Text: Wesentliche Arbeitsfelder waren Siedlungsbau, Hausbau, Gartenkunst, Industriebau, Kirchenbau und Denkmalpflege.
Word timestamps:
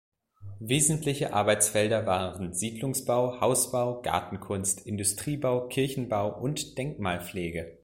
Wesentliche 0.59 1.31
Arbeitsfelder 1.31 2.07
waren 2.07 2.55
Siedlungsbau, 2.55 3.39
Hausbau, 3.39 4.01
Gartenkunst, 4.01 4.87
Industriebau, 4.87 5.67
Kirchenbau 5.67 6.41
und 6.41 6.75
Denkmalpflege. 6.79 7.77